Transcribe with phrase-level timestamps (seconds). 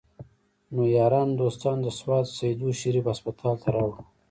[0.73, 4.01] نو يارانو دوستانو د سوات سيدو شريف هسپتال ته راوړو